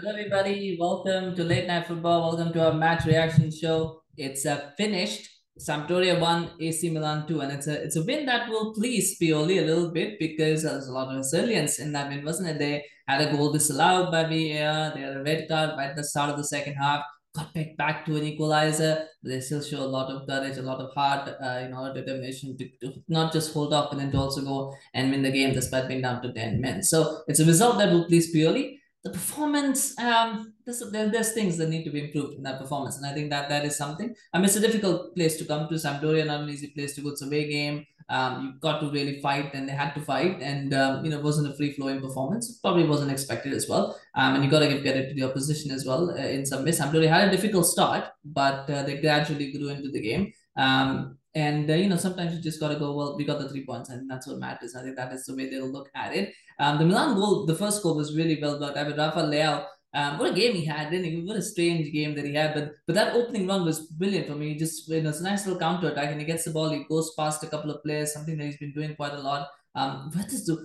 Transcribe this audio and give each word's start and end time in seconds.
Hello, 0.00 0.12
everybody. 0.12 0.76
Welcome 0.78 1.34
to 1.34 1.42
Late 1.42 1.66
Night 1.66 1.88
Football. 1.88 2.28
Welcome 2.28 2.52
to 2.52 2.64
our 2.64 2.72
match 2.72 3.04
reaction 3.04 3.50
show. 3.50 4.02
It's 4.16 4.46
uh, 4.46 4.70
finished. 4.76 5.28
Sampdoria 5.58 6.20
one, 6.20 6.50
AC 6.60 6.90
Milan 6.90 7.26
two, 7.26 7.40
and 7.40 7.50
it's 7.50 7.66
a 7.66 7.82
it's 7.82 7.96
a 7.96 8.04
win 8.04 8.24
that 8.26 8.48
will 8.48 8.72
please 8.74 9.18
Pioli 9.18 9.58
a 9.58 9.66
little 9.66 9.90
bit 9.90 10.20
because 10.20 10.62
there's 10.62 10.86
a 10.86 10.92
lot 10.92 11.08
of 11.08 11.16
resilience 11.16 11.80
in 11.80 11.90
that 11.94 12.10
win, 12.10 12.24
wasn't 12.24 12.48
it? 12.48 12.60
They 12.60 12.84
had 13.08 13.22
a 13.22 13.32
goal 13.36 13.50
disallowed 13.50 14.12
by 14.12 14.22
VAR. 14.22 14.92
They 14.94 15.00
had 15.00 15.16
a 15.16 15.24
red 15.24 15.48
card 15.48 15.70
right 15.76 15.90
at 15.90 15.96
the 15.96 16.04
start 16.04 16.30
of 16.30 16.36
the 16.36 16.44
second 16.44 16.74
half. 16.74 17.02
Got 17.34 17.52
picked 17.52 17.76
back 17.76 18.06
to 18.06 18.14
an 18.14 18.22
equalizer. 18.22 19.04
They 19.24 19.40
still 19.40 19.62
show 19.62 19.80
a 19.80 19.92
lot 19.96 20.12
of 20.12 20.28
courage, 20.28 20.58
a 20.58 20.62
lot 20.62 20.80
of 20.80 20.94
heart, 20.94 21.28
uh, 21.28 21.62
you 21.64 21.70
know, 21.70 21.92
determination 21.92 22.56
to, 22.56 22.68
to 22.82 23.02
not 23.08 23.32
just 23.32 23.52
hold 23.52 23.74
off, 23.74 23.90
but 23.90 23.98
then 23.98 24.12
to 24.12 24.18
also 24.18 24.42
go 24.42 24.76
and 24.94 25.10
win 25.10 25.22
the 25.22 25.32
game 25.32 25.54
despite 25.54 25.88
being 25.88 26.02
down 26.02 26.22
to 26.22 26.32
ten 26.32 26.60
men. 26.60 26.84
So 26.84 27.22
it's 27.26 27.40
a 27.40 27.44
result 27.44 27.78
that 27.78 27.92
will 27.92 28.04
please 28.04 28.32
Pioli 28.32 28.77
the 29.08 29.18
performance 29.18 29.98
um 29.98 30.52
there's, 30.64 30.82
there's 30.92 31.32
things 31.32 31.56
that 31.56 31.68
need 31.68 31.84
to 31.84 31.90
be 31.90 32.04
improved 32.04 32.34
in 32.34 32.42
that 32.42 32.60
performance. 32.60 32.96
And 32.96 33.06
i 33.06 33.12
think 33.14 33.30
that 33.30 33.48
that 33.48 33.64
is 33.64 33.76
something. 33.76 34.14
I 34.32 34.38
mean 34.38 34.44
it's 34.44 34.56
a 34.56 34.60
difficult 34.60 35.14
place 35.16 35.36
to 35.38 35.44
come 35.44 35.68
to. 35.68 35.74
Sampdoria 35.74 36.26
not 36.26 36.42
an 36.42 36.50
easy 36.50 36.68
place 36.68 36.94
to 36.94 37.00
go. 37.00 37.10
It's 37.10 37.22
away 37.22 37.48
game. 37.48 37.86
Um 38.08 38.32
you've 38.44 38.60
got 38.60 38.80
to 38.80 38.90
really 38.90 39.20
fight 39.20 39.54
and 39.54 39.68
they 39.68 39.72
had 39.72 39.94
to 39.94 40.00
fight. 40.00 40.42
And 40.50 40.74
um, 40.74 41.04
you 41.04 41.10
know 41.10 41.18
it 41.18 41.24
wasn't 41.24 41.52
a 41.52 41.56
free 41.56 41.72
flowing 41.72 42.00
performance. 42.00 42.50
It 42.50 42.56
probably 42.62 42.86
wasn't 42.92 43.12
expected 43.16 43.52
as 43.60 43.68
well. 43.68 43.98
Um 44.14 44.34
and 44.34 44.44
you 44.44 44.50
got 44.50 44.60
to 44.64 44.68
give 44.68 44.82
credit 44.82 45.08
to 45.08 45.14
the 45.14 45.28
opposition 45.30 45.70
as 45.70 45.86
well 45.86 46.10
uh, 46.10 46.32
in 46.38 46.44
some 46.44 46.64
ways. 46.64 46.80
Sampdoria 46.80 47.08
had 47.08 47.28
a 47.28 47.36
difficult 47.36 47.66
start 47.66 48.04
but 48.24 48.68
uh, 48.70 48.82
they 48.82 48.96
gradually 49.06 49.52
grew 49.52 49.68
into 49.68 49.90
the 49.90 50.02
game. 50.10 50.32
Um 50.56 51.18
and 51.38 51.70
uh, 51.70 51.74
you 51.74 51.88
know, 51.88 51.96
sometimes 51.96 52.34
you 52.34 52.40
just 52.42 52.60
got 52.60 52.70
to 52.70 52.78
go, 52.82 52.92
well, 52.96 53.16
we 53.16 53.24
got 53.24 53.38
the 53.38 53.48
three 53.48 53.64
points, 53.64 53.90
and 53.90 54.10
that's 54.10 54.26
what 54.26 54.38
matters. 54.38 54.74
I 54.74 54.82
think 54.82 54.96
that 54.96 55.12
is 55.12 55.24
the 55.26 55.36
way 55.36 55.48
they'll 55.48 55.74
look 55.78 55.88
at 55.94 56.14
it. 56.20 56.34
Um, 56.58 56.78
the 56.78 56.84
Milan 56.84 57.14
goal, 57.14 57.46
the 57.46 57.54
first 57.54 57.82
goal 57.82 57.96
was 57.96 58.16
really 58.16 58.38
well 58.42 58.58
done. 58.58 58.76
I 58.76 58.82
mean, 58.82 58.96
Rafa 58.96 59.20
Leao, 59.20 59.64
um, 59.94 60.18
what 60.18 60.32
a 60.32 60.34
game 60.34 60.54
he 60.54 60.64
had, 60.64 60.90
didn't 60.90 61.06
he? 61.10 61.22
What 61.22 61.36
a 61.36 61.42
strange 61.42 61.92
game 61.92 62.16
that 62.16 62.24
he 62.24 62.34
had. 62.34 62.54
But 62.54 62.72
but 62.86 62.94
that 62.96 63.14
opening 63.14 63.46
run 63.46 63.64
was 63.64 63.80
brilliant 64.00 64.26
for 64.26 64.34
me. 64.34 64.56
Just 64.56 64.88
you 64.88 65.00
know, 65.00 65.10
it's 65.10 65.20
a 65.20 65.22
nice 65.22 65.46
little 65.46 65.60
counter 65.60 65.90
attack, 65.90 66.10
and 66.10 66.20
he 66.20 66.26
gets 66.26 66.44
the 66.44 66.50
ball, 66.50 66.70
he 66.70 66.84
goes 66.88 67.14
past 67.14 67.44
a 67.44 67.46
couple 67.46 67.70
of 67.70 67.84
players, 67.84 68.12
something 68.12 68.36
that 68.36 68.44
he's 68.44 68.58
been 68.58 68.72
doing 68.72 68.96
quite 68.96 69.14
a 69.14 69.20
lot. 69.20 69.48
Um, 69.76 70.10
what 70.12 70.26
is 70.26 70.44
the 70.46 70.56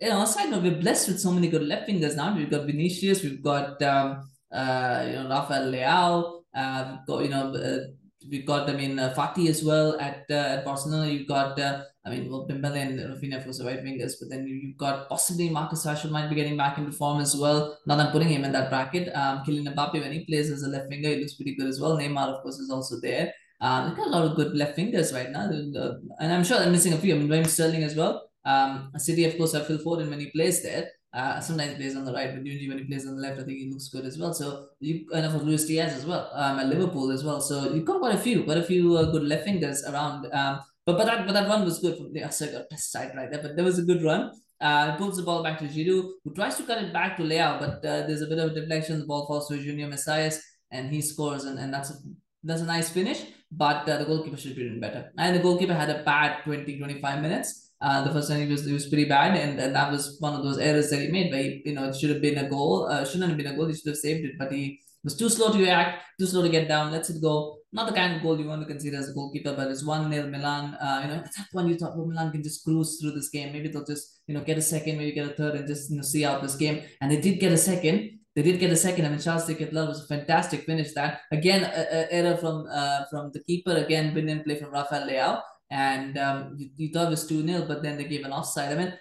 you 0.00 0.08
know, 0.08 0.22
aside 0.22 0.50
note, 0.50 0.62
we're 0.62 0.80
blessed 0.80 1.08
with 1.08 1.20
so 1.20 1.32
many 1.32 1.48
good 1.48 1.66
left 1.66 1.84
fingers 1.84 2.16
now. 2.16 2.34
We've 2.34 2.50
got 2.50 2.64
Vinicius, 2.64 3.22
we've 3.22 3.42
got 3.42 3.82
um, 3.82 4.26
uh, 4.50 5.04
you 5.06 5.12
know, 5.12 5.28
Rafael 5.28 5.70
Leao, 5.70 6.42
uh, 6.54 6.96
we've 6.96 7.06
got 7.06 7.24
you 7.24 7.30
know. 7.30 7.52
Uh, 7.52 7.97
we 8.30 8.42
got, 8.42 8.68
I 8.68 8.72
mean, 8.72 8.98
uh, 8.98 9.14
Fati 9.16 9.48
as 9.48 9.62
well 9.62 9.98
at 10.00 10.24
uh, 10.30 10.34
at 10.34 10.64
Barcelona. 10.64 11.10
You've 11.10 11.28
got, 11.28 11.58
uh, 11.58 11.82
I 12.04 12.10
mean, 12.10 12.30
well, 12.30 12.46
Dembele 12.48 12.82
and 12.82 12.98
Raphinha 12.98 13.42
for 13.42 13.52
the 13.52 13.64
right 13.64 13.82
wingers, 13.84 14.14
but 14.20 14.28
then 14.30 14.46
you've 14.46 14.76
got 14.76 15.08
possibly 15.08 15.48
Marcus 15.50 15.86
Rashford 15.86 16.10
might 16.10 16.28
be 16.28 16.34
getting 16.34 16.56
back 16.56 16.78
into 16.78 16.92
form 16.92 17.20
as 17.20 17.36
well. 17.36 17.78
Not 17.86 18.00
I'm 18.00 18.10
putting 18.10 18.28
him 18.28 18.44
in 18.44 18.52
that 18.52 18.70
bracket. 18.70 19.14
Um, 19.14 19.44
Kylian 19.44 19.72
Mbappe 19.74 20.00
when 20.00 20.12
he 20.12 20.24
plays 20.24 20.50
as 20.50 20.62
a 20.62 20.68
left 20.68 20.88
winger, 20.88 21.10
he 21.10 21.20
looks 21.20 21.34
pretty 21.34 21.54
good 21.54 21.68
as 21.68 21.80
well. 21.80 21.96
Neymar, 21.96 22.28
of 22.28 22.42
course, 22.42 22.58
is 22.58 22.70
also 22.70 22.96
there. 23.00 23.32
Um, 23.60 23.88
they've 23.88 23.96
got 23.96 24.08
a 24.08 24.10
lot 24.10 24.24
of 24.24 24.36
good 24.36 24.56
left 24.56 24.76
fingers 24.76 25.12
right 25.12 25.30
now, 25.30 25.48
and 25.50 26.32
I'm 26.32 26.44
sure 26.44 26.58
they're 26.58 26.70
missing 26.70 26.92
a 26.92 26.98
few. 26.98 27.14
I 27.14 27.18
mean, 27.18 27.28
Raheem 27.28 27.44
Sterling 27.44 27.82
as 27.82 27.96
well. 27.96 28.30
Um, 28.44 28.92
City, 28.96 29.24
of 29.24 29.36
course, 29.36 29.52
have 29.52 29.66
Phil 29.66 29.78
Foden 29.78 30.10
when 30.10 30.20
he 30.20 30.30
plays 30.30 30.62
there. 30.62 30.88
Uh, 31.12 31.40
sometimes 31.40 31.74
plays 31.76 31.96
on 31.96 32.04
the 32.04 32.12
right, 32.12 32.34
but 32.34 32.44
usually 32.44 32.68
when 32.68 32.78
he 32.78 32.84
plays 32.84 33.06
on 33.06 33.16
the 33.16 33.22
left, 33.22 33.40
I 33.40 33.44
think 33.44 33.58
he 33.58 33.70
looks 33.70 33.88
good 33.88 34.04
as 34.04 34.18
well. 34.18 34.34
So 34.34 34.66
you 34.78 35.06
kind 35.10 35.24
of 35.24 35.42
Luis 35.42 35.64
Diaz 35.64 35.94
as 35.94 36.04
well, 36.04 36.30
um, 36.34 36.58
at 36.58 36.66
Liverpool 36.66 37.10
as 37.10 37.24
well. 37.24 37.40
So 37.40 37.72
you've 37.72 37.86
got 37.86 38.00
quite 38.00 38.14
a 38.14 38.18
few, 38.18 38.44
quite 38.44 38.58
a 38.58 38.62
few 38.62 38.96
uh, 38.96 39.10
good 39.10 39.22
left 39.22 39.44
fingers 39.44 39.84
around. 39.84 40.26
Um, 40.32 40.60
but 40.84 40.98
but 40.98 41.06
that 41.06 41.26
but 41.26 41.32
that 41.32 41.48
one 41.48 41.64
was 41.64 41.78
good 41.78 41.96
from 41.96 42.12
the 42.12 42.22
other 42.24 42.32
side 42.76 43.12
right 43.16 43.30
there. 43.30 43.42
But 43.42 43.56
there 43.56 43.64
was 43.64 43.78
a 43.78 43.82
good 43.82 44.02
run. 44.02 44.32
Uh, 44.60 44.96
pulls 44.96 45.16
the 45.16 45.22
ball 45.22 45.42
back 45.42 45.58
to 45.58 45.66
Giroud, 45.66 46.10
who 46.24 46.34
tries 46.34 46.56
to 46.56 46.64
cut 46.64 46.82
it 46.82 46.92
back 46.92 47.16
to 47.16 47.22
Leao, 47.22 47.60
but 47.60 47.76
uh, 47.76 48.06
there's 48.06 48.22
a 48.22 48.26
bit 48.26 48.38
of 48.38 48.50
a 48.50 48.54
deflection. 48.54 48.98
The 48.98 49.06
ball 49.06 49.26
falls 49.26 49.48
to 49.48 49.56
Junior 49.56 49.86
Messias, 49.86 50.42
and 50.70 50.90
he 50.90 51.00
scores, 51.00 51.44
and, 51.44 51.58
and 51.58 51.72
that's 51.72 51.90
a 51.90 51.94
that's 52.42 52.62
a 52.62 52.66
nice 52.66 52.88
finish. 52.90 53.22
But 53.50 53.88
uh, 53.88 53.98
the 53.98 54.04
goalkeeper 54.04 54.36
should 54.36 54.56
be 54.56 54.64
doing 54.64 54.80
better. 54.80 55.10
And 55.16 55.36
the 55.36 55.40
goalkeeper 55.40 55.74
had 55.74 55.90
a 55.90 56.02
bad 56.02 56.42
20, 56.44 56.78
25 56.78 57.22
minutes. 57.22 57.67
Uh, 57.80 58.02
the 58.02 58.10
first 58.10 58.28
time 58.28 58.40
he 58.40 58.50
was 58.50 58.64
he 58.64 58.72
was 58.72 58.88
pretty 58.88 59.04
bad, 59.04 59.36
and, 59.36 59.58
and 59.60 59.74
that 59.74 59.92
was 59.92 60.16
one 60.18 60.34
of 60.34 60.42
those 60.42 60.58
errors 60.58 60.90
that 60.90 61.00
he 61.00 61.08
made. 61.08 61.30
Where 61.30 61.42
he, 61.42 61.62
you 61.64 61.74
know 61.74 61.88
it 61.88 61.96
should 61.96 62.10
have 62.10 62.20
been 62.20 62.38
a 62.38 62.48
goal, 62.48 62.88
uh, 62.90 63.04
shouldn't 63.04 63.28
have 63.28 63.36
been 63.36 63.46
a 63.46 63.56
goal. 63.56 63.66
He 63.66 63.74
should 63.74 63.86
have 63.88 63.96
saved 63.96 64.24
it, 64.24 64.36
but 64.36 64.50
he 64.50 64.80
was 65.04 65.16
too 65.16 65.28
slow 65.28 65.52
to 65.52 65.58
react, 65.58 66.02
too 66.18 66.26
slow 66.26 66.42
to 66.42 66.48
get 66.48 66.66
down. 66.66 66.90
Lets 66.90 67.10
it 67.10 67.22
go. 67.22 67.58
Not 67.72 67.86
the 67.86 67.94
kind 67.94 68.16
of 68.16 68.22
goal 68.22 68.40
you 68.40 68.48
want 68.48 68.62
to 68.62 68.66
consider 68.66 68.96
as 68.96 69.10
a 69.10 69.12
goalkeeper, 69.12 69.54
but 69.54 69.70
it's 69.70 69.84
one 69.84 70.10
0 70.10 70.28
Milan. 70.28 70.74
Uh, 70.74 71.00
you 71.02 71.08
know 71.08 71.14
at 71.24 71.34
that 71.36 71.46
one 71.52 71.68
you 71.68 71.76
thought, 71.76 71.96
well, 71.96 72.06
Milan 72.06 72.32
can 72.32 72.42
just 72.42 72.64
cruise 72.64 72.98
through 73.00 73.12
this 73.12 73.28
game. 73.28 73.52
Maybe 73.52 73.68
they'll 73.68 73.84
just 73.84 74.22
you 74.26 74.34
know 74.34 74.42
get 74.42 74.58
a 74.58 74.62
second, 74.62 74.98
maybe 74.98 75.12
get 75.12 75.30
a 75.30 75.34
third, 75.34 75.54
and 75.54 75.68
just 75.68 75.90
you 75.90 75.98
know 75.98 76.02
see 76.02 76.24
out 76.24 76.42
this 76.42 76.56
game. 76.56 76.82
And 77.00 77.12
they 77.12 77.20
did 77.20 77.38
get 77.38 77.52
a 77.52 77.58
second. 77.58 78.18
They 78.34 78.42
did 78.42 78.58
get 78.58 78.72
a 78.72 78.76
second. 78.76 79.06
I 79.06 79.08
mean, 79.10 79.20
Charles 79.20 79.46
de 79.46 79.54
Ketelaere 79.54 79.88
was 79.88 80.02
a 80.02 80.06
fantastic 80.06 80.64
finish. 80.64 80.92
That 80.94 81.20
again, 81.30 81.62
a, 81.62 81.82
a 81.98 82.12
error 82.12 82.36
from 82.36 82.66
uh, 82.68 83.04
from 83.08 83.30
the 83.32 83.40
keeper. 83.44 83.76
Again, 83.76 84.12
brilliant 84.12 84.44
play 84.44 84.58
from 84.58 84.72
Rafael 84.72 85.08
Leao 85.08 85.40
and 85.70 86.18
um, 86.18 86.54
you, 86.56 86.70
you 86.76 86.92
thought 86.92 87.08
it 87.08 87.10
was 87.10 87.26
2 87.26 87.46
0, 87.46 87.66
but 87.66 87.82
then 87.82 87.96
they 87.96 88.04
gave 88.04 88.24
an 88.24 88.32
offside. 88.32 88.72
I 88.72 88.76
mean, 88.76 88.92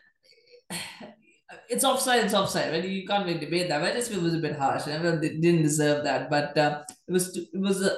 it's 1.69 1.83
offside, 1.83 2.25
it's 2.25 2.33
offside, 2.33 2.71
right? 2.71 2.83
You 2.83 3.07
can't 3.07 3.25
really 3.25 3.39
debate 3.39 3.69
that. 3.69 3.83
I 3.83 3.93
just 3.93 4.09
feel 4.09 4.19
it 4.19 4.23
was 4.23 4.35
a 4.35 4.39
bit 4.39 4.57
harsh. 4.57 4.87
Everyone 4.87 5.21
didn't 5.21 5.61
deserve 5.63 6.03
that, 6.03 6.29
but 6.29 6.57
uh, 6.57 6.83
it 7.07 7.11
was 7.11 7.35
it 7.37 7.49
was 7.53 7.81
a 7.81 7.97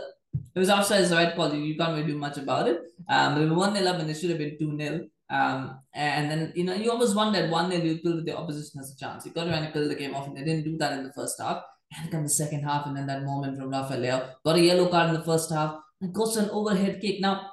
it 0.55 0.59
was 0.59 0.69
offside 0.69 1.01
is 1.01 1.09
the 1.09 1.15
right 1.15 1.35
call. 1.35 1.53
You 1.53 1.77
can't 1.77 1.93
really 1.93 2.07
do 2.07 2.17
much 2.17 2.37
about 2.37 2.67
it. 2.67 2.81
Um, 3.07 3.49
but 3.49 3.55
1 3.55 3.75
0 3.75 3.87
up 3.87 3.99
and 3.99 4.09
it 4.09 4.15
should 4.15 4.29
have 4.29 4.39
been 4.39 4.57
2 4.59 4.77
0. 4.77 5.07
Um, 5.31 5.79
and 5.93 6.29
then, 6.29 6.53
you 6.55 6.63
know, 6.63 6.73
you 6.73 6.91
always 6.91 7.13
wonder 7.13 7.39
at 7.39 7.49
1 7.49 7.71
0 7.71 7.83
you 7.83 7.97
feel 7.99 8.23
the 8.23 8.37
opposition 8.37 8.79
has 8.79 8.93
a 8.93 8.97
chance. 8.97 9.25
You 9.25 9.31
got 9.31 9.45
to 9.45 9.51
try 9.51 9.65
to 9.65 9.71
kill 9.71 9.87
the 9.87 9.95
game 9.95 10.15
off, 10.15 10.27
and 10.27 10.37
they 10.37 10.43
didn't 10.43 10.63
do 10.63 10.77
that 10.77 10.93
in 10.93 11.03
the 11.03 11.13
first 11.13 11.39
half. 11.41 11.63
And 11.97 12.11
come 12.11 12.23
the 12.23 12.29
second 12.29 12.63
half, 12.63 12.85
and 12.85 12.95
then 12.95 13.07
that 13.07 13.23
moment 13.23 13.57
from 13.57 13.71
Rafael 13.71 14.35
got 14.45 14.55
a 14.55 14.61
yellow 14.61 14.89
card 14.89 15.09
in 15.09 15.15
the 15.15 15.23
first 15.23 15.51
half, 15.51 15.79
and 16.01 16.13
goes 16.13 16.35
to 16.35 16.43
an 16.43 16.49
overhead 16.51 16.99
kick. 17.01 17.19
Now, 17.19 17.51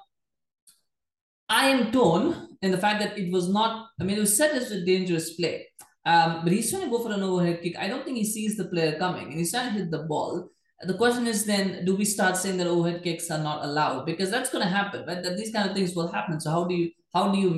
I 1.49 1.67
am 1.67 1.93
torn 1.93 2.57
in 2.63 2.71
the 2.71 2.79
fact 2.79 3.01
that 3.01 3.19
it 3.19 3.33
was 3.33 3.49
not, 3.49 3.89
I 4.01 4.05
mean, 4.05 4.17
it 4.17 4.21
was 4.21 4.37
set 4.37 4.55
as 4.55 4.71
a 4.71 4.85
dangerous 4.85 5.35
play. 5.35 5.67
Um, 6.05 6.43
but 6.45 6.53
he's 6.53 6.71
trying 6.71 6.85
to 6.85 6.91
go 6.91 7.01
for 7.01 7.13
an 7.13 7.23
overhead 7.23 7.63
kick. 7.63 7.77
I 7.79 7.89
don't 7.89 8.05
think 8.05 8.17
he 8.17 8.25
sees 8.25 8.57
the 8.57 8.67
player 8.67 8.99
coming 8.99 9.25
and 9.25 9.39
he's 9.39 9.53
trying 9.53 9.73
to 9.73 9.79
hit 9.79 9.91
the 9.91 10.05
ball. 10.05 10.51
The 10.83 10.95
question 10.95 11.27
is 11.27 11.47
then, 11.47 11.85
do 11.85 11.97
we 11.97 12.05
start 12.05 12.37
saying 12.37 12.59
that 12.59 12.67
overhead 12.67 13.03
kicks 13.03 13.31
are 13.31 13.43
not 13.43 13.65
allowed? 13.65 14.05
Because 14.07 14.31
that's 14.31 14.51
going 14.51 14.63
to 14.63 14.71
happen, 14.71 15.05
right? 15.07 15.23
That 15.23 15.37
these 15.37 15.53
kind 15.53 15.69
of 15.69 15.75
things 15.75 15.95
will 15.95 16.13
happen. 16.13 16.39
So 16.39 16.51
how 16.51 16.65
do 16.65 16.75
you 16.75 16.91
how 17.15 17.33
do 17.33 17.39
you 17.39 17.49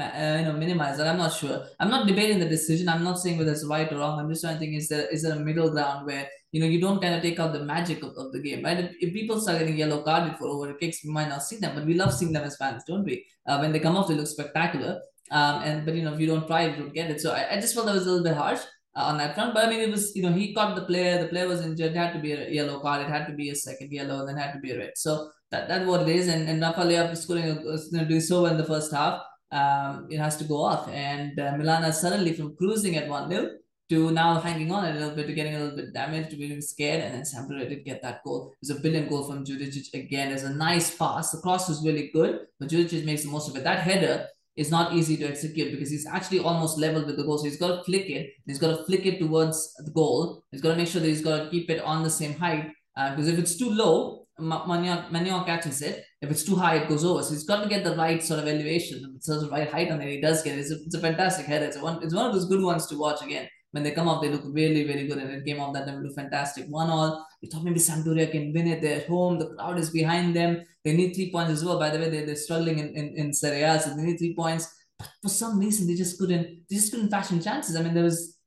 uh, 0.00 0.36
you 0.38 0.44
know 0.44 0.54
minimize 0.56 0.96
that? 0.98 1.08
I'm 1.08 1.18
not 1.18 1.32
sure. 1.32 1.66
I'm 1.80 1.90
not 1.90 2.06
debating 2.06 2.38
the 2.38 2.48
decision. 2.48 2.88
I'm 2.88 3.02
not 3.02 3.18
saying 3.18 3.36
whether 3.36 3.50
it's 3.50 3.66
right 3.66 3.92
or 3.92 3.98
wrong. 3.98 4.20
I'm 4.20 4.28
just 4.28 4.42
trying 4.42 4.54
to 4.54 4.60
think 4.60 4.76
is 4.76 4.88
there 4.88 5.08
is 5.08 5.22
there 5.22 5.32
a 5.32 5.40
middle 5.40 5.70
ground 5.70 6.06
where 6.06 6.28
you 6.52 6.60
know 6.60 6.66
you 6.66 6.80
don't 6.80 7.00
kind 7.00 7.14
of 7.14 7.22
take 7.22 7.38
out 7.38 7.52
the 7.52 7.64
magic 7.64 8.02
of, 8.02 8.12
of 8.16 8.32
the 8.32 8.40
game, 8.40 8.64
right? 8.64 8.78
If, 8.78 8.92
if 9.00 9.12
people 9.12 9.40
start 9.40 9.58
getting 9.58 9.76
yellow 9.76 10.02
carded 10.02 10.36
for 10.36 10.46
over 10.46 10.72
kicks, 10.74 11.04
we 11.04 11.10
might 11.10 11.28
not 11.28 11.42
see 11.42 11.56
them, 11.56 11.74
but 11.74 11.84
we 11.84 11.94
love 11.94 12.12
seeing 12.12 12.32
them 12.32 12.44
as 12.44 12.56
fans, 12.56 12.84
don't 12.86 13.04
we? 13.04 13.26
Uh, 13.46 13.58
when 13.58 13.72
they 13.72 13.80
come 13.80 13.96
off, 13.96 14.08
they 14.08 14.14
look 14.14 14.26
spectacular. 14.26 15.00
Um, 15.30 15.62
and 15.62 15.84
but 15.84 15.94
you 15.94 16.02
know 16.02 16.14
if 16.14 16.20
you 16.20 16.26
don't 16.26 16.46
try, 16.46 16.66
you 16.66 16.76
don't 16.76 16.94
get 16.94 17.10
it. 17.10 17.20
So 17.20 17.32
I, 17.32 17.52
I 17.52 17.60
just 17.60 17.74
felt 17.74 17.86
that 17.86 17.94
was 17.94 18.06
a 18.06 18.10
little 18.10 18.24
bit 18.24 18.36
harsh. 18.36 18.60
Uh, 18.96 19.02
on 19.02 19.18
that 19.18 19.34
front. 19.34 19.54
But 19.54 19.66
I 19.66 19.70
mean, 19.70 19.80
it 19.80 19.90
was, 19.90 20.16
you 20.16 20.22
know, 20.22 20.32
he 20.32 20.52
caught 20.52 20.74
the 20.74 20.82
player, 20.82 21.22
the 21.22 21.28
player 21.28 21.46
was 21.46 21.60
injured, 21.60 21.92
it 21.92 21.96
had 21.96 22.12
to 22.14 22.18
be 22.18 22.32
a 22.32 22.50
yellow 22.50 22.80
card, 22.80 23.02
it 23.02 23.08
had 23.08 23.26
to 23.26 23.32
be 23.32 23.50
a 23.50 23.54
second 23.54 23.92
yellow, 23.92 24.20
and 24.20 24.28
then 24.28 24.36
had 24.36 24.52
to 24.54 24.58
be 24.58 24.72
a 24.72 24.78
red. 24.78 24.92
So 24.96 25.30
that, 25.52 25.68
that's 25.68 25.86
what 25.86 26.02
it 26.02 26.08
is. 26.08 26.26
And, 26.26 26.48
and 26.48 26.60
Rafa 26.60 26.80
Leao 26.80 27.16
scoring, 27.16 27.44
you 27.46 27.78
know, 27.92 28.04
doing 28.06 28.20
so 28.20 28.42
well 28.42 28.50
in 28.50 28.58
the 28.58 28.64
first 28.64 28.92
half, 28.92 29.20
um, 29.52 30.08
it 30.10 30.18
has 30.18 30.36
to 30.38 30.44
go 30.44 30.62
off. 30.62 30.88
And 30.88 31.38
uh, 31.38 31.56
Milan 31.56 31.92
suddenly 31.92 32.32
from 32.32 32.56
cruising 32.56 32.96
at 32.96 33.08
1 33.08 33.30
0 33.30 33.50
to 33.90 34.10
now 34.10 34.38
hanging 34.40 34.70
on 34.70 34.84
a 34.84 34.92
little 34.92 35.14
bit, 35.14 35.26
to 35.26 35.32
getting 35.32 35.54
a 35.54 35.58
little 35.58 35.76
bit 35.76 35.94
damaged, 35.94 36.30
to 36.30 36.36
being 36.36 36.60
scared, 36.60 37.02
and 37.02 37.14
then 37.14 37.22
Sampdoria 37.22 37.68
did 37.68 37.84
get 37.84 38.02
that 38.02 38.22
goal. 38.22 38.52
It 38.52 38.68
was 38.68 38.76
a 38.76 38.80
brilliant 38.80 39.08
goal 39.08 39.24
from 39.24 39.44
Djuricic 39.44 39.94
again. 39.94 40.30
It's 40.30 40.42
a 40.42 40.52
nice 40.52 40.94
pass. 40.94 41.30
The 41.30 41.38
cross 41.38 41.68
was 41.68 41.84
really 41.84 42.10
good, 42.12 42.40
but 42.60 42.68
Djuricic 42.68 43.04
makes 43.04 43.22
the 43.22 43.30
most 43.30 43.48
of 43.48 43.56
it. 43.56 43.64
That 43.64 43.80
header 43.80 44.26
is 44.56 44.70
not 44.70 44.92
easy 44.92 45.16
to 45.16 45.24
execute 45.24 45.70
because 45.70 45.90
he's 45.90 46.06
actually 46.06 46.40
almost 46.40 46.78
level 46.78 47.04
with 47.04 47.16
the 47.16 47.22
goal. 47.22 47.38
So 47.38 47.44
he's 47.44 47.58
got 47.58 47.76
to 47.76 47.84
flick 47.84 48.10
it. 48.10 48.32
He's 48.46 48.58
got 48.58 48.76
to 48.76 48.84
flick 48.84 49.06
it 49.06 49.18
towards 49.20 49.74
the 49.76 49.92
goal. 49.92 50.42
He's 50.50 50.60
got 50.60 50.72
to 50.72 50.76
make 50.76 50.88
sure 50.88 51.00
that 51.00 51.08
he's 51.08 51.22
got 51.22 51.44
to 51.44 51.50
keep 51.50 51.70
it 51.70 51.82
on 51.82 52.02
the 52.02 52.10
same 52.10 52.34
height. 52.34 52.70
Uh, 52.96 53.10
because 53.10 53.28
if 53.28 53.38
it's 53.38 53.56
too 53.56 53.70
low, 53.70 54.26
Maignan 54.40 55.46
catches 55.46 55.80
it. 55.80 56.04
If 56.20 56.30
it's 56.30 56.42
too 56.42 56.56
high, 56.56 56.76
it 56.76 56.88
goes 56.88 57.04
over. 57.04 57.22
So 57.22 57.30
he's 57.30 57.44
got 57.44 57.62
to 57.62 57.68
get 57.68 57.84
the 57.84 57.96
right 57.96 58.22
sort 58.22 58.40
of 58.40 58.48
elevation, 58.48 59.20
sort 59.20 59.44
of 59.44 59.50
right 59.50 59.70
height 59.70 59.90
on 59.90 60.00
it. 60.02 60.10
He 60.10 60.20
does 60.20 60.42
get 60.42 60.58
it. 60.58 60.60
It's 60.60 60.72
a, 60.72 60.76
it's 60.84 60.94
a 60.94 61.00
fantastic 61.00 61.46
header. 61.46 61.66
It's, 61.66 61.76
a 61.76 61.80
one, 61.82 62.02
it's 62.02 62.14
one 62.14 62.26
of 62.26 62.32
those 62.32 62.48
good 62.48 62.62
ones 62.62 62.86
to 62.88 62.98
watch 62.98 63.22
again 63.22 63.48
when 63.72 63.82
they 63.82 63.90
come 63.90 64.08
up, 64.08 64.22
they 64.22 64.30
look 64.30 64.44
really, 64.46 64.86
really 64.86 65.06
good. 65.06 65.18
And 65.18 65.30
it 65.30 65.44
came 65.44 65.60
off 65.60 65.74
that 65.74 65.86
time 65.86 66.02
look 66.02 66.14
fantastic. 66.14 66.66
One 66.68 66.88
all. 66.88 67.26
We 67.42 67.48
thought 67.48 67.64
maybe 67.64 67.80
Sampdoria 67.80 68.30
can 68.30 68.52
win 68.52 68.66
it. 68.66 68.80
They're 68.80 69.00
at 69.02 69.08
home. 69.08 69.38
The 69.38 69.54
crowd 69.54 69.78
is 69.78 69.90
behind 69.90 70.34
them. 70.34 70.62
They 70.84 70.96
need 70.96 71.14
three 71.14 71.30
points 71.30 71.52
as 71.52 71.64
well. 71.64 71.78
By 71.78 71.90
the 71.90 71.98
way, 71.98 72.08
they're, 72.08 72.26
they're 72.26 72.36
struggling 72.36 72.78
in, 72.78 72.88
in, 72.88 73.14
in 73.16 73.32
Serie 73.32 73.62
A, 73.62 73.78
so 73.78 73.94
they 73.94 74.02
need 74.02 74.18
three 74.18 74.34
points. 74.34 74.74
But 74.98 75.10
for 75.22 75.28
some 75.28 75.58
reason, 75.58 75.86
they 75.86 75.94
just 75.94 76.18
couldn't. 76.18 76.68
They 76.68 76.76
just 76.76 76.90
couldn't 76.90 77.10
fashion 77.10 77.42
chances. 77.42 77.76
I 77.76 77.82
mean, 77.82 77.94
there 77.94 78.04
was 78.04 78.38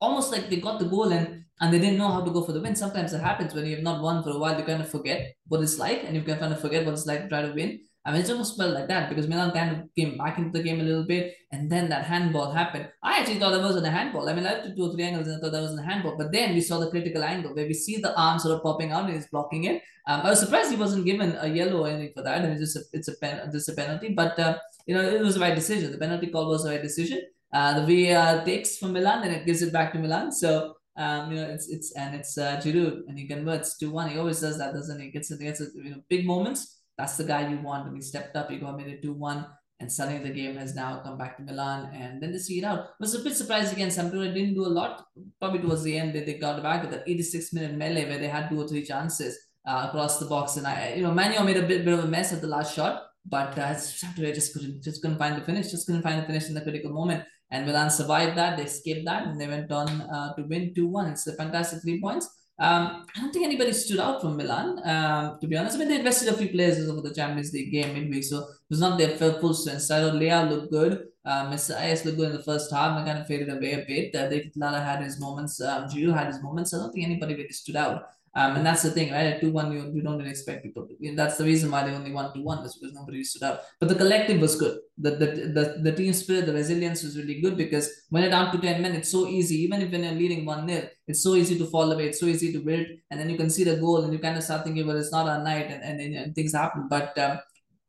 almost 0.00 0.32
like 0.32 0.48
they 0.48 0.56
got 0.56 0.78
the 0.78 0.86
goal 0.86 1.12
and 1.12 1.44
and 1.60 1.72
they 1.72 1.78
didn't 1.78 1.98
know 1.98 2.10
how 2.10 2.22
to 2.22 2.30
go 2.30 2.42
for 2.42 2.52
the 2.52 2.60
win. 2.60 2.74
Sometimes 2.74 3.12
it 3.12 3.20
happens 3.20 3.54
when 3.54 3.66
you 3.66 3.76
have 3.76 3.84
not 3.84 4.02
won 4.02 4.22
for 4.22 4.30
a 4.30 4.38
while. 4.38 4.58
You 4.58 4.64
kind 4.64 4.82
of 4.82 4.90
forget 4.90 5.36
what 5.46 5.60
it's 5.60 5.78
like, 5.78 6.04
and 6.04 6.16
you 6.16 6.22
can 6.22 6.38
kind 6.38 6.52
of 6.52 6.60
forget 6.60 6.84
what 6.84 6.94
it's 6.94 7.06
like 7.06 7.22
to 7.22 7.28
try 7.28 7.42
to 7.42 7.52
win. 7.52 7.80
I 8.04 8.18
it 8.18 8.30
almost 8.30 8.56
felt 8.56 8.74
like 8.74 8.88
that 8.88 9.08
because 9.08 9.28
Milan 9.28 9.52
kind 9.52 9.76
of 9.76 9.94
came 9.94 10.18
back 10.18 10.36
into 10.36 10.50
the 10.50 10.64
game 10.64 10.80
a 10.80 10.82
little 10.82 11.04
bit, 11.04 11.34
and 11.52 11.70
then 11.70 11.88
that 11.90 12.04
handball 12.04 12.50
happened. 12.50 12.88
I 13.02 13.20
actually 13.20 13.38
thought 13.38 13.52
that 13.52 13.62
wasn't 13.62 13.86
a 13.86 13.90
handball. 13.90 14.28
I 14.28 14.34
mean, 14.34 14.44
I 14.44 14.54
at 14.54 14.76
two 14.76 14.84
or 14.84 14.92
three 14.92 15.04
angles 15.04 15.28
and 15.28 15.36
I 15.36 15.40
thought 15.40 15.52
that 15.52 15.62
wasn't 15.62 15.80
a 15.80 15.90
handball, 15.90 16.16
but 16.18 16.32
then 16.32 16.54
we 16.54 16.60
saw 16.60 16.80
the 16.80 16.90
critical 16.90 17.22
angle 17.22 17.54
where 17.54 17.66
we 17.66 17.74
see 17.74 17.98
the 17.98 18.16
arm 18.18 18.40
sort 18.40 18.56
of 18.56 18.62
popping 18.62 18.90
out 18.90 19.04
and 19.04 19.14
he's 19.14 19.28
blocking 19.28 19.64
it. 19.64 19.82
Um, 20.08 20.22
I 20.22 20.30
was 20.30 20.40
surprised 20.40 20.70
he 20.70 20.76
wasn't 20.76 21.04
given 21.04 21.36
a 21.38 21.46
yellow 21.46 21.84
or 21.84 21.88
anything 21.88 22.12
for 22.16 22.22
that. 22.22 22.38
I 22.38 22.42
mean, 22.42 22.52
it's 22.52 22.72
just 22.72 22.76
a, 22.76 22.82
it's 22.92 23.08
a 23.08 23.16
pen, 23.18 23.48
just 23.52 23.68
a 23.68 23.72
penalty, 23.72 24.14
but 24.14 24.36
uh, 24.38 24.58
you 24.86 24.94
know, 24.94 25.02
it 25.02 25.20
was 25.20 25.34
the 25.34 25.40
right 25.40 25.54
decision. 25.54 25.92
The 25.92 25.98
penalty 25.98 26.26
call 26.26 26.48
was 26.48 26.64
the 26.64 26.70
right 26.70 26.82
decision. 26.82 27.22
Uh, 27.52 27.80
the 27.80 28.10
VAR 28.10 28.44
takes 28.44 28.78
from 28.78 28.94
Milan 28.94 29.22
and 29.22 29.32
it 29.32 29.46
gives 29.46 29.62
it 29.62 29.72
back 29.72 29.92
to 29.92 29.98
Milan. 30.00 30.32
So 30.32 30.74
um, 30.96 31.30
you 31.30 31.36
know, 31.36 31.48
it's 31.48 31.68
it's 31.68 31.92
and 31.92 32.14
it's 32.14 32.36
uh, 32.36 32.60
Giroud 32.62 33.00
and 33.08 33.18
he 33.18 33.26
converts 33.26 33.78
two 33.78 33.90
one. 33.90 34.10
He 34.10 34.18
always 34.18 34.40
does 34.40 34.58
that, 34.58 34.74
doesn't 34.74 35.00
he? 35.00 35.10
Gets 35.10 35.30
it, 35.30 35.40
gets 35.40 35.60
you 35.60 35.90
know, 35.90 36.02
big 36.08 36.26
moments. 36.26 36.81
That's 36.98 37.16
the 37.16 37.24
guy 37.24 37.48
you 37.48 37.58
want. 37.58 37.86
When 37.86 37.94
he 37.94 38.02
stepped 38.02 38.36
up, 38.36 38.50
he 38.50 38.58
got 38.58 38.76
made 38.76 38.88
it 38.88 39.02
two 39.02 39.12
one, 39.12 39.46
and 39.80 39.90
suddenly 39.90 40.22
the 40.22 40.34
game 40.34 40.56
has 40.56 40.74
now 40.74 41.00
come 41.04 41.18
back 41.18 41.36
to 41.36 41.42
Milan, 41.42 41.90
and 41.94 42.22
then 42.22 42.32
they 42.32 42.38
see 42.38 42.58
it 42.58 42.64
out. 42.64 42.80
I 42.80 43.00
was 43.00 43.14
a 43.14 43.20
bit 43.20 43.36
surprised 43.36 43.72
again. 43.72 43.88
Sampdoria 43.88 44.32
didn't 44.34 44.54
do 44.54 44.66
a 44.66 44.74
lot. 44.80 45.06
Probably 45.40 45.60
towards 45.60 45.82
the 45.82 45.98
end, 45.98 46.14
they, 46.14 46.24
they 46.24 46.34
got 46.34 46.62
back 46.62 46.82
with 46.82 46.90
that 46.92 47.04
86 47.06 47.52
minute 47.52 47.76
melee 47.76 48.08
where 48.08 48.18
they 48.18 48.28
had 48.28 48.48
two 48.48 48.60
or 48.60 48.68
three 48.68 48.84
chances 48.84 49.38
uh, 49.66 49.86
across 49.88 50.18
the 50.18 50.26
box, 50.26 50.56
and 50.56 50.66
I, 50.66 50.94
you 50.94 51.02
know, 51.02 51.12
Manuel 51.12 51.44
made 51.44 51.56
a 51.56 51.66
bit, 51.66 51.84
bit 51.84 51.94
of 51.94 52.04
a 52.04 52.08
mess 52.08 52.32
at 52.32 52.40
the 52.40 52.46
last 52.46 52.74
shot, 52.74 53.02
but 53.24 53.58
uh, 53.58 53.74
Sampdoria 53.74 54.34
just 54.34 54.52
couldn't 54.52 54.82
just 54.82 55.02
couldn't 55.02 55.18
find 55.18 55.36
the 55.36 55.44
finish, 55.44 55.70
just 55.70 55.86
couldn't 55.86 56.02
find 56.02 56.20
the 56.20 56.26
finish 56.26 56.48
in 56.48 56.54
the 56.54 56.60
critical 56.60 56.92
moment. 56.92 57.24
And 57.52 57.66
Milan 57.66 57.90
survived 57.90 58.36
that. 58.38 58.56
They 58.56 58.64
escaped 58.64 59.04
that 59.04 59.26
and 59.26 59.38
they 59.38 59.46
went 59.46 59.70
on 59.70 59.88
uh, 59.88 60.34
to 60.34 60.42
win 60.42 60.72
2 60.74 60.86
1. 60.86 61.06
It's 61.08 61.26
a 61.26 61.34
fantastic 61.34 61.82
three 61.82 62.00
points. 62.00 62.26
Um, 62.62 63.06
I 63.16 63.20
don't 63.20 63.32
think 63.32 63.44
anybody 63.44 63.72
stood 63.72 63.98
out 63.98 64.20
from 64.20 64.36
Milan, 64.36 64.80
um, 64.84 65.40
to 65.40 65.48
be 65.48 65.56
honest. 65.56 65.74
I 65.74 65.80
mean, 65.80 65.88
they 65.88 65.98
invested 65.98 66.28
a 66.28 66.36
few 66.36 66.48
players 66.48 66.88
over 66.88 67.00
the 67.00 67.12
Champions 67.12 67.52
League 67.52 67.72
game 67.72 67.92
midweek, 67.92 68.22
so 68.22 68.38
it 68.38 68.70
was 68.70 68.78
not 68.78 68.98
their 68.98 69.16
full 69.16 69.52
strength. 69.52 69.80
Saido 69.80 70.16
Lea 70.16 70.48
looked 70.48 70.70
good. 70.70 71.08
Uh, 71.24 71.50
Mr. 71.50 71.74
IS 71.84 72.04
looked 72.04 72.18
good 72.18 72.30
in 72.30 72.36
the 72.36 72.42
first 72.44 72.70
half 72.70 72.96
and 72.96 73.04
kind 73.04 73.18
of 73.18 73.26
faded 73.26 73.48
away 73.48 73.72
a 73.72 73.84
bit. 73.84 74.14
Uh, 74.14 74.28
David 74.28 74.52
Lala 74.54 74.78
had 74.78 75.02
his 75.02 75.18
moments. 75.18 75.60
Um, 75.60 75.88
Giroud 75.88 76.16
had 76.16 76.28
his 76.28 76.40
moments. 76.40 76.72
I 76.72 76.78
don't 76.78 76.92
think 76.92 77.04
anybody 77.04 77.34
really 77.34 77.48
stood 77.50 77.74
out. 77.74 78.10
Um, 78.34 78.56
and 78.56 78.64
that's 78.64 78.82
the 78.82 78.90
thing, 78.90 79.12
right? 79.12 79.26
At 79.26 79.40
2 79.42 79.50
1, 79.50 79.72
you, 79.72 79.92
you 79.94 80.02
don't 80.02 80.16
really 80.16 80.30
expect 80.30 80.62
people 80.62 80.88
to. 80.88 81.14
That's 81.14 81.36
the 81.36 81.44
reason 81.44 81.70
why 81.70 81.84
they 81.84 81.94
only 81.94 82.12
won 82.12 82.32
2 82.32 82.42
1, 82.42 82.64
is 82.64 82.78
because 82.78 82.94
nobody 82.94 83.22
stood 83.24 83.42
out. 83.42 83.60
But 83.78 83.90
the 83.90 83.94
collective 83.94 84.40
was 84.40 84.56
good. 84.56 84.78
The, 84.96 85.10
the, 85.10 85.26
the, 85.26 85.76
the 85.82 85.92
team 85.92 86.14
spirit, 86.14 86.46
the 86.46 86.54
resilience 86.54 87.02
was 87.02 87.18
really 87.18 87.42
good 87.42 87.58
because 87.58 87.90
when 88.08 88.22
you're 88.22 88.30
down 88.30 88.50
to 88.52 88.58
10 88.58 88.80
men, 88.80 88.94
it's 88.94 89.10
so 89.10 89.26
easy. 89.26 89.56
Even 89.56 89.82
if 89.82 89.92
when 89.92 90.04
you're 90.04 90.12
leading 90.12 90.46
1 90.46 90.66
0, 90.66 90.88
it's 91.06 91.22
so 91.22 91.34
easy 91.34 91.58
to 91.58 91.66
fall 91.66 91.92
away. 91.92 92.06
It's 92.08 92.20
so 92.20 92.26
easy 92.26 92.52
to 92.54 92.60
build. 92.60 92.86
And 93.10 93.20
then 93.20 93.28
you 93.28 93.36
can 93.36 93.50
see 93.50 93.64
the 93.64 93.76
goal 93.76 94.02
and 94.02 94.12
you 94.12 94.18
kind 94.18 94.38
of 94.38 94.42
start 94.42 94.64
thinking, 94.64 94.86
well, 94.86 94.96
it's 94.96 95.12
not 95.12 95.28
our 95.28 95.44
night 95.44 95.70
and, 95.70 95.82
and, 95.82 96.00
and 96.00 96.34
things 96.34 96.54
happen. 96.54 96.88
But 96.88 97.18
um, 97.18 97.38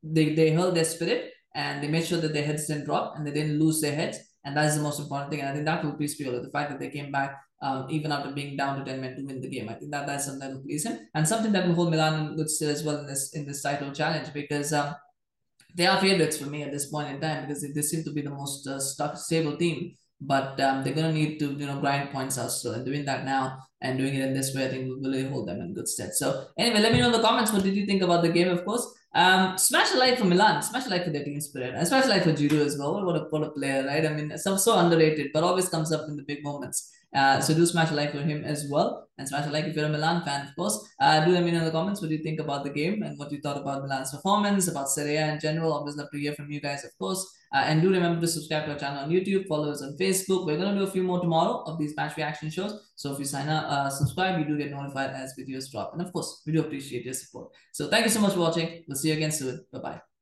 they, 0.03 0.35
they 0.35 0.49
held 0.49 0.75
their 0.75 0.83
spirit 0.83 1.31
and 1.55 1.81
they 1.81 1.87
made 1.87 2.05
sure 2.05 2.19
that 2.19 2.33
their 2.33 2.43
heads 2.43 2.67
didn't 2.67 2.85
drop 2.85 3.13
and 3.15 3.25
they 3.25 3.31
didn't 3.31 3.59
lose 3.59 3.79
their 3.79 3.95
heads. 3.95 4.19
And 4.45 4.57
that's 4.57 4.75
the 4.75 4.81
most 4.81 4.99
important 4.99 5.31
thing. 5.31 5.39
And 5.41 5.49
I 5.49 5.53
think 5.53 5.65
that 5.65 5.83
will 5.83 5.93
please 5.93 6.19
Pioli, 6.19 6.43
the 6.43 6.49
fact 6.49 6.69
that 6.69 6.79
they 6.79 6.89
came 6.89 7.11
back 7.11 7.39
um, 7.61 7.87
even 7.89 8.11
after 8.11 8.31
being 8.31 8.57
down 8.57 8.77
to 8.77 8.85
10 8.85 8.99
men 8.99 9.15
to 9.15 9.25
win 9.25 9.39
the 9.39 9.47
game. 9.47 9.69
I 9.69 9.75
think 9.75 9.91
that 9.91 10.05
that's 10.05 10.25
something 10.25 10.41
that 10.41 10.53
will 10.53 10.63
please 10.63 10.85
him 10.85 10.99
and 11.15 11.27
something 11.27 11.51
that 11.53 11.65
will 11.65 11.75
hold 11.75 11.91
Milan 11.91 12.27
in 12.27 12.35
good 12.35 12.49
stead 12.49 12.69
as 12.69 12.83
well 12.83 12.97
in 12.97 13.07
this 13.07 13.33
in 13.33 13.45
this 13.45 13.61
title 13.61 13.91
challenge 13.91 14.33
because 14.33 14.73
um, 14.73 14.93
they 15.73 15.87
are 15.87 15.99
favorites 15.99 16.37
for 16.37 16.47
me 16.47 16.63
at 16.63 16.71
this 16.71 16.87
point 16.87 17.09
in 17.09 17.21
time 17.21 17.47
because 17.47 17.61
they 17.61 17.81
seem 17.81 18.03
to 18.03 18.11
be 18.11 18.21
the 18.21 18.29
most 18.29 18.67
uh, 18.67 18.79
stuck, 18.79 19.17
stable 19.17 19.55
team. 19.55 19.95
But 20.19 20.59
um, 20.61 20.83
they're 20.83 20.93
going 20.93 21.13
to 21.13 21.19
need 21.19 21.39
to 21.39 21.51
you 21.53 21.65
know 21.65 21.79
grind 21.79 22.11
points 22.11 22.37
out 22.37 22.51
still 22.51 22.73
and 22.73 22.85
doing 22.85 23.05
that 23.05 23.25
now 23.25 23.59
and 23.81 23.97
doing 23.97 24.15
it 24.15 24.25
in 24.25 24.33
this 24.33 24.53
way, 24.55 24.65
I 24.65 24.69
think 24.69 24.87
will 24.87 25.01
really 25.01 25.27
hold 25.27 25.47
them 25.47 25.59
in 25.61 25.73
good 25.73 25.87
stead. 25.87 26.13
So 26.13 26.47
anyway, 26.57 26.79
let 26.79 26.93
me 26.93 26.99
know 26.99 27.07
in 27.07 27.11
the 27.11 27.21
comments 27.21 27.51
what 27.51 27.63
did 27.63 27.75
you 27.75 27.85
think 27.85 28.01
about 28.01 28.23
the 28.23 28.29
game, 28.29 28.49
of 28.49 28.63
course. 28.63 28.85
Um, 29.15 29.57
smash 29.57 29.93
a 29.93 29.97
like 29.97 30.17
for 30.17 30.25
Milan, 30.25 30.63
smash 30.63 30.87
a 30.87 30.89
like 30.89 31.03
for 31.05 31.11
their 31.11 31.23
team 31.23 31.39
spirit, 31.39 31.75
and 31.75 31.87
smash 31.87 32.05
a 32.05 32.07
like 32.07 32.23
for 32.23 32.33
Giroud 32.33 32.65
as 32.65 32.77
well. 32.77 33.05
What 33.05 33.15
a, 33.15 33.19
what 33.29 33.43
a 33.43 33.51
player, 33.51 33.85
right? 33.85 34.05
I 34.05 34.09
mean, 34.09 34.37
so, 34.37 34.57
so 34.57 34.77
underrated, 34.77 35.31
but 35.33 35.43
always 35.43 35.69
comes 35.69 35.91
up 35.91 36.07
in 36.07 36.15
the 36.15 36.23
big 36.23 36.43
moments. 36.43 36.91
Uh, 37.13 37.39
so 37.39 37.53
do 37.53 37.65
smash 37.65 37.91
a 37.91 37.93
like 37.93 38.11
for 38.11 38.19
him 38.19 38.43
as 38.43 38.67
well. 38.69 39.07
And 39.17 39.27
smash 39.27 39.45
a 39.45 39.51
like 39.51 39.65
if 39.65 39.75
you're 39.75 39.85
a 39.85 39.89
Milan 39.89 40.23
fan, 40.23 40.47
of 40.47 40.55
course. 40.55 40.75
Uh, 40.99 41.23
do 41.23 41.31
let 41.31 41.43
me 41.43 41.51
know 41.51 41.59
in 41.59 41.65
the 41.65 41.71
comments 41.71 42.01
what 42.01 42.09
you 42.09 42.17
think 42.17 42.39
about 42.39 42.63
the 42.63 42.71
game 42.71 43.03
and 43.03 43.17
what 43.19 43.31
you 43.31 43.39
thought 43.41 43.57
about 43.57 43.83
Milan's 43.83 44.11
performance, 44.11 44.67
about 44.67 44.89
Serie 44.89 45.17
A 45.17 45.33
in 45.33 45.39
general. 45.39 45.73
Always 45.73 45.95
love 45.95 46.09
to 46.11 46.19
hear 46.19 46.33
from 46.33 46.49
you 46.51 46.59
guys, 46.59 46.83
of 46.83 46.91
course. 46.97 47.23
Uh, 47.53 47.63
and 47.67 47.83
do 47.83 47.91
remember 47.91 48.19
to 48.19 48.27
subscribe 48.27 48.65
to 48.65 48.71
our 48.71 48.79
channel 48.79 49.03
on 49.03 49.11
YouTube, 49.11 49.47
follow 49.47 49.69
us 49.69 49.83
on 49.83 49.95
Facebook. 49.99 50.47
We're 50.47 50.57
going 50.57 50.73
to 50.73 50.79
do 50.79 50.87
a 50.87 50.91
few 50.91 51.03
more 51.03 51.19
tomorrow 51.19 51.61
of 51.67 51.77
these 51.77 51.95
match 51.95 52.17
reaction 52.17 52.49
shows. 52.49 52.79
So 52.95 53.13
if 53.13 53.19
you 53.19 53.25
sign 53.25 53.47
up, 53.47 53.65
uh, 53.69 53.89
subscribe, 53.91 54.39
you 54.39 54.45
do 54.45 54.57
get 54.57 54.71
notified 54.71 55.11
as 55.11 55.35
videos 55.39 55.71
drop. 55.71 55.93
And 55.93 56.01
of 56.01 56.11
course, 56.11 56.41
we 56.47 56.53
do 56.53 56.61
appreciate 56.61 57.05
your 57.05 57.13
support. 57.13 57.51
So 57.71 57.89
thank 57.89 58.05
you 58.05 58.11
so 58.11 58.21
much 58.21 58.33
for 58.33 58.39
watching. 58.39 58.83
We'll 58.87 58.97
see 58.97 59.09
you 59.09 59.13
again 59.13 59.31
soon. 59.31 59.63
Bye-bye. 59.71 60.12